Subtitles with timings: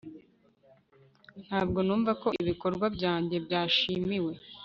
[1.45, 4.33] Ntabwo numva ko ibikorwa byanjye byashimiwe